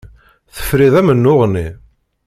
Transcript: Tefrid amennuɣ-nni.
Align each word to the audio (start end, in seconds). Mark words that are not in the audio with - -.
Tefrid 0.55 0.93
amennuɣ-nni. 0.99 1.67